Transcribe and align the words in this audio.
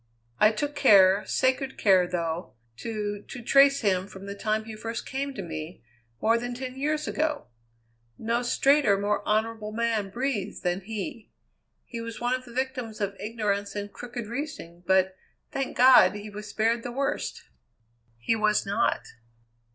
I 0.39 0.51
took 0.51 0.75
care, 0.75 1.23
sacred 1.27 1.77
care, 1.77 2.07
though, 2.07 2.53
to 2.77 3.21
to 3.27 3.41
trace 3.43 3.81
him 3.81 4.07
from 4.07 4.25
the 4.25 4.33
time 4.33 4.65
he 4.65 4.75
first 4.75 5.05
came 5.05 5.31
to 5.35 5.43
me, 5.43 5.83
more 6.19 6.39
than 6.39 6.55
ten 6.55 6.73
years 6.75 7.07
ago. 7.07 7.45
No 8.17 8.41
straighter, 8.41 8.97
more 8.97 9.23
honourable 9.27 9.71
man 9.71 10.09
breathes 10.09 10.61
than 10.61 10.81
he. 10.81 11.29
He 11.85 12.01
was 12.01 12.19
one 12.19 12.33
of 12.33 12.45
the 12.45 12.51
victims 12.51 12.99
of 12.99 13.15
ignorance 13.19 13.75
and 13.75 13.93
crooked 13.93 14.25
reasoning, 14.25 14.83
but, 14.87 15.15
thank 15.51 15.77
God! 15.77 16.15
he 16.15 16.31
was 16.31 16.47
spared 16.49 16.81
the 16.81 16.91
worst." 16.91 17.43
"He 18.17 18.35
was 18.35 18.65
not." 18.65 19.03